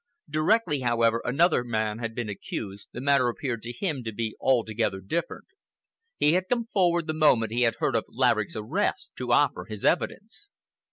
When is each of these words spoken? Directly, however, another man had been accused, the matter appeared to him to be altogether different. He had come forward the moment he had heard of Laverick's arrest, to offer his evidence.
Directly, 0.27 0.79
however, 0.79 1.21
another 1.23 1.63
man 1.63 1.99
had 1.99 2.15
been 2.15 2.27
accused, 2.27 2.87
the 2.91 2.99
matter 2.99 3.29
appeared 3.29 3.61
to 3.61 3.71
him 3.71 4.03
to 4.03 4.11
be 4.11 4.35
altogether 4.41 4.99
different. 4.99 5.45
He 6.17 6.33
had 6.33 6.49
come 6.49 6.65
forward 6.65 7.05
the 7.05 7.13
moment 7.13 7.51
he 7.51 7.61
had 7.61 7.75
heard 7.75 7.95
of 7.95 8.05
Laverick's 8.09 8.55
arrest, 8.55 9.11
to 9.17 9.31
offer 9.31 9.65
his 9.65 9.85
evidence. 9.85 10.49